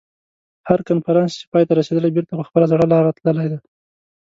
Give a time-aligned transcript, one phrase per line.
[0.67, 3.57] هر کنفرانس چې پای ته رسېدلی بېرته په خپله زړه لاره تللي.